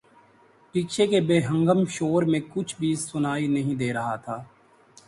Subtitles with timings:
[0.75, 4.43] رکشے کے بے ہنگم شور میں کچھ بھی سنائی نہیں دے رہا تھا۔